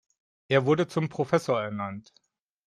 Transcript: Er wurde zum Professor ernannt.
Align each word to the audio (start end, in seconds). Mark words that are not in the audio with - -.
Er 0.47 0.65
wurde 0.65 0.87
zum 0.87 1.09
Professor 1.09 1.61
ernannt. 1.61 2.11